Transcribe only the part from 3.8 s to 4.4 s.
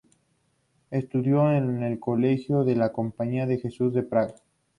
de Praga.